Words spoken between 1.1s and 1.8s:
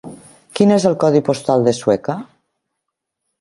postal de